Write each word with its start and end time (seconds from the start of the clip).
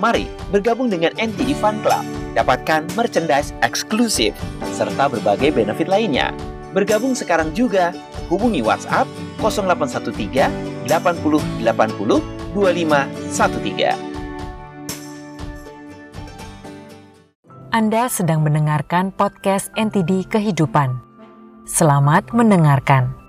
Mari 0.00 0.28
bergabung 0.48 0.88
dengan 0.88 1.12
NTD 1.20 1.52
Fun 1.58 1.80
Club, 1.84 2.04
dapatkan 2.32 2.88
merchandise 2.96 3.52
eksklusif, 3.60 4.32
serta 4.72 5.08
berbagai 5.12 5.52
benefit 5.52 5.88
lainnya. 5.88 6.32
Bergabung 6.72 7.12
sekarang 7.12 7.52
juga, 7.52 7.92
hubungi 8.32 8.64
WhatsApp 8.64 9.04
0813 9.44 10.48
80 10.88 11.40
80 11.60 12.24
2513. 12.56 14.12
Anda 17.72 18.04
sedang 18.12 18.44
mendengarkan 18.44 19.16
podcast 19.16 19.72
NTD 19.80 20.28
Kehidupan. 20.28 21.00
Selamat 21.64 22.28
mendengarkan. 22.36 23.21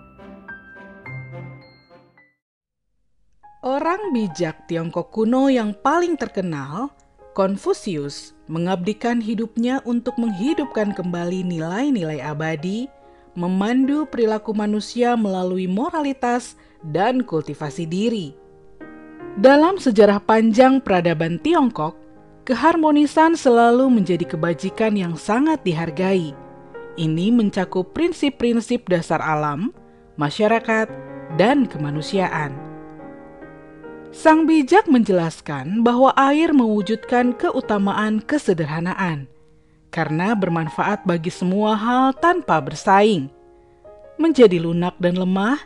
Orang 3.63 4.11
bijak 4.11 4.67
Tiongkok 4.67 5.15
kuno 5.15 5.47
yang 5.47 5.71
paling 5.71 6.19
terkenal, 6.19 6.91
Konfusius, 7.31 8.35
mengabdikan 8.51 9.23
hidupnya 9.23 9.79
untuk 9.87 10.19
menghidupkan 10.19 10.91
kembali 10.91 11.47
nilai-nilai 11.47 12.19
abadi, 12.19 12.91
memandu 13.39 14.03
perilaku 14.11 14.51
manusia 14.51 15.15
melalui 15.15 15.71
moralitas 15.71 16.59
dan 16.83 17.23
kultivasi 17.23 17.87
diri. 17.87 18.35
Dalam 19.39 19.79
sejarah 19.79 20.19
panjang 20.19 20.83
peradaban 20.83 21.39
Tiongkok, 21.39 21.95
keharmonisan 22.43 23.39
selalu 23.39 23.87
menjadi 23.87 24.27
kebajikan 24.27 24.91
yang 24.99 25.15
sangat 25.15 25.63
dihargai. 25.63 26.35
Ini 26.99 27.31
mencakup 27.31 27.95
prinsip-prinsip 27.95 28.91
dasar 28.91 29.23
alam, 29.23 29.71
masyarakat, 30.19 30.91
dan 31.39 31.63
kemanusiaan. 31.63 32.72
Sang 34.13 34.45
bijak 34.45 34.85
menjelaskan 34.85 35.81
bahwa 35.81 36.13
air 36.13 36.53
mewujudkan 36.53 37.33
keutamaan 37.33 38.21
kesederhanaan 38.21 39.25
karena 39.89 40.37
bermanfaat 40.37 41.01
bagi 41.01 41.33
semua 41.33 41.73
hal 41.73 42.13
tanpa 42.21 42.61
bersaing. 42.61 43.33
Menjadi 44.21 44.61
lunak 44.61 44.93
dan 45.01 45.17
lemah, 45.17 45.57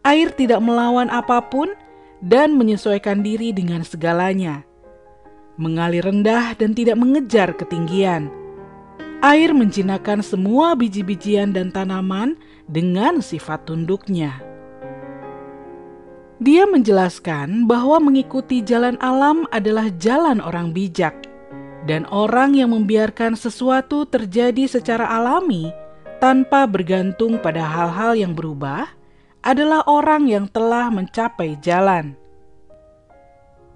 air 0.00 0.32
tidak 0.32 0.64
melawan 0.64 1.12
apa 1.12 1.44
pun 1.44 1.76
dan 2.24 2.56
menyesuaikan 2.56 3.20
diri 3.20 3.52
dengan 3.52 3.84
segalanya. 3.84 4.64
Mengalir 5.60 6.08
rendah 6.08 6.56
dan 6.56 6.72
tidak 6.72 6.96
mengejar 6.96 7.52
ketinggian. 7.52 8.32
Air 9.20 9.52
menjinakkan 9.52 10.24
semua 10.24 10.72
biji-bijian 10.72 11.52
dan 11.52 11.68
tanaman 11.68 12.40
dengan 12.64 13.20
sifat 13.20 13.68
tunduknya. 13.68 14.49
Dia 16.40 16.64
menjelaskan 16.64 17.68
bahwa 17.68 18.00
mengikuti 18.00 18.64
jalan 18.64 18.96
alam 19.04 19.44
adalah 19.52 19.92
jalan 20.00 20.40
orang 20.40 20.72
bijak, 20.72 21.12
dan 21.84 22.08
orang 22.08 22.56
yang 22.56 22.72
membiarkan 22.72 23.36
sesuatu 23.36 24.08
terjadi 24.08 24.64
secara 24.64 25.04
alami 25.20 25.68
tanpa 26.16 26.64
bergantung 26.64 27.36
pada 27.44 27.60
hal-hal 27.60 28.16
yang 28.16 28.32
berubah 28.32 28.88
adalah 29.44 29.84
orang 29.84 30.32
yang 30.32 30.48
telah 30.48 30.88
mencapai 30.88 31.60
jalan. 31.60 32.16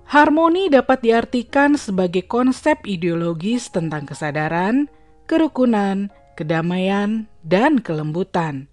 Harmoni 0.09 0.73
dapat 0.73 1.05
diartikan 1.05 1.77
sebagai 1.77 2.25
konsep 2.25 2.81
ideologis 2.89 3.69
tentang 3.73 4.09
kesadaran, 4.09 4.89
kerukunan, 5.29 6.09
kedamaian, 6.37 7.29
dan 7.45 7.81
kelembutan. 7.81 8.73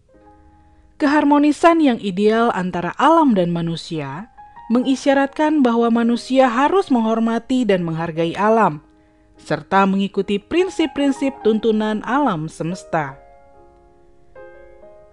Keharmonisan 1.02 1.82
yang 1.82 1.98
ideal 1.98 2.54
antara 2.54 2.94
alam 2.94 3.34
dan 3.34 3.50
manusia 3.50 4.30
mengisyaratkan 4.70 5.66
bahwa 5.66 5.90
manusia 5.90 6.46
harus 6.46 6.94
menghormati 6.94 7.66
dan 7.66 7.82
menghargai 7.82 8.38
alam, 8.38 8.86
serta 9.34 9.90
mengikuti 9.90 10.38
prinsip-prinsip 10.38 11.42
tuntunan 11.42 12.06
alam 12.06 12.46
semesta. 12.46 13.17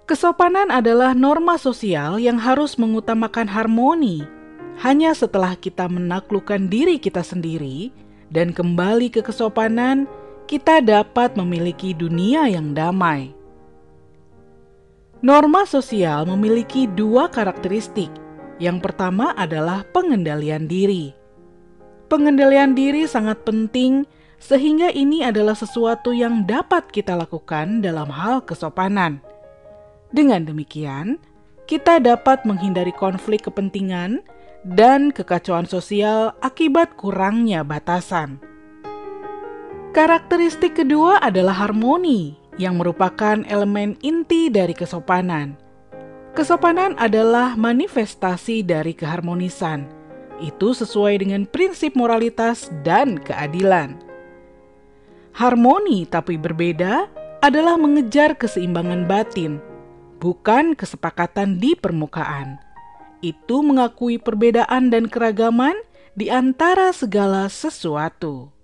Kesopanan 0.05 0.69
adalah 0.69 1.17
norma 1.17 1.57
sosial 1.57 2.21
yang 2.21 2.37
harus 2.37 2.77
mengutamakan 2.77 3.49
harmoni. 3.49 4.29
Hanya 4.85 5.17
setelah 5.17 5.57
kita 5.57 5.89
menaklukkan 5.89 6.69
diri 6.69 7.01
kita 7.01 7.25
sendiri 7.25 7.89
dan 8.29 8.53
kembali 8.53 9.09
ke 9.09 9.25
kesopanan, 9.25 10.05
kita 10.45 10.85
dapat 10.85 11.33
memiliki 11.33 11.97
dunia 11.97 12.45
yang 12.45 12.77
damai. 12.77 13.38
Norma 15.19 15.67
sosial 15.67 16.31
memiliki 16.31 16.87
dua 16.87 17.27
karakteristik. 17.27 18.07
Yang 18.63 18.87
pertama 18.87 19.35
adalah 19.35 19.83
pengendalian 19.91 20.71
diri. 20.71 21.11
Pengendalian 22.07 22.79
diri 22.79 23.03
sangat 23.03 23.43
penting, 23.43 24.07
sehingga 24.39 24.95
ini 24.95 25.27
adalah 25.27 25.59
sesuatu 25.59 26.15
yang 26.15 26.47
dapat 26.47 26.87
kita 26.95 27.19
lakukan 27.19 27.83
dalam 27.83 28.07
hal 28.15 28.47
kesopanan. 28.47 29.19
Dengan 30.15 30.47
demikian, 30.47 31.19
kita 31.67 31.99
dapat 31.99 32.47
menghindari 32.47 32.95
konflik 32.95 33.51
kepentingan 33.51 34.23
dan 34.63 35.11
kekacauan 35.11 35.67
sosial 35.67 36.31
akibat 36.47 36.95
kurangnya 36.95 37.67
batasan. 37.67 38.39
Karakteristik 39.91 40.79
kedua 40.79 41.19
adalah 41.19 41.59
harmoni, 41.59 42.38
yang 42.59 42.77
merupakan 42.77 43.41
elemen 43.47 43.95
inti 44.03 44.51
dari 44.51 44.75
kesopanan. 44.75 45.55
Kesopanan 46.35 46.99
adalah 46.99 47.55
manifestasi 47.55 48.67
dari 48.67 48.93
keharmonisan. 48.93 49.87
Itu 50.39 50.71
sesuai 50.71 51.23
dengan 51.23 51.47
prinsip 51.51 51.99
moralitas 51.99 52.71
dan 52.87 53.19
keadilan. 53.19 53.99
Harmoni 55.35 56.07
tapi 56.07 56.35
berbeda 56.39 57.07
adalah 57.39 57.79
mengejar 57.79 58.35
keseimbangan 58.35 59.07
batin, 59.07 59.63
bukan 60.19 60.75
kesepakatan 60.75 61.63
di 61.63 61.79
permukaan. 61.79 62.59
Itu 63.23 63.63
mengakui 63.67 64.19
perbedaan 64.19 64.91
dan 64.91 65.11
keragaman 65.11 65.75
di 66.19 66.31
antara 66.31 66.91
segala 66.95 67.47
sesuatu. 67.47 68.58